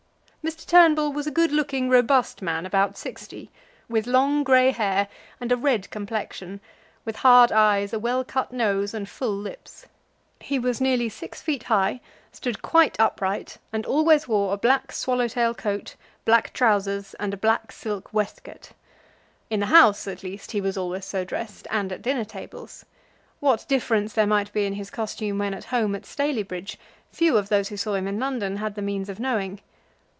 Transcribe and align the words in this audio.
Mr. 0.43 0.65
Turnbull 0.65 1.13
was 1.13 1.27
a 1.27 1.31
good 1.31 1.51
looking 1.51 1.87
robust 1.87 2.41
man 2.41 2.65
about 2.65 2.97
sixty, 2.97 3.51
with 3.87 4.07
long 4.07 4.43
grey 4.43 4.71
hair 4.71 5.07
and 5.39 5.51
a 5.51 5.55
red 5.55 5.87
complexion, 5.91 6.59
with 7.05 7.17
hard 7.17 7.51
eyes, 7.51 7.93
a 7.93 7.99
well 7.99 8.23
cut 8.23 8.51
nose, 8.51 8.91
and 8.95 9.07
full 9.07 9.35
lips. 9.37 9.85
He 10.39 10.57
was 10.57 10.81
nearly 10.81 11.09
six 11.09 11.43
feet 11.43 11.61
high, 11.65 12.01
stood 12.31 12.63
quite 12.63 12.99
upright, 12.99 13.59
and 13.71 13.85
always 13.85 14.27
wore 14.27 14.51
a 14.51 14.57
black 14.57 14.91
swallow 14.91 15.27
tail 15.27 15.53
coat, 15.53 15.95
black 16.25 16.51
trousers, 16.53 17.13
and 17.19 17.35
a 17.35 17.43
black 17.45 17.71
silk 17.71 18.11
waistcoat. 18.11 18.71
In 19.51 19.59
the 19.59 19.67
House, 19.67 20.07
at 20.07 20.23
least, 20.23 20.53
he 20.53 20.59
was 20.59 20.75
always 20.75 21.05
so 21.05 21.23
dressed, 21.23 21.67
and 21.69 21.91
at 21.91 22.01
dinner 22.01 22.25
tables. 22.25 22.83
What 23.41 23.67
difference 23.67 24.13
there 24.13 24.25
might 24.25 24.51
be 24.53 24.65
in 24.65 24.73
his 24.73 24.89
costume 24.89 25.37
when 25.37 25.53
at 25.53 25.65
home 25.65 25.93
at 25.93 26.01
Staleybridge 26.07 26.77
few 27.11 27.37
of 27.37 27.49
those 27.49 27.69
who 27.69 27.77
saw 27.77 27.93
him 27.93 28.07
in 28.07 28.17
London 28.17 28.57
had 28.57 28.73
the 28.73 28.81
means 28.81 29.07
of 29.07 29.19
knowing. 29.19 29.61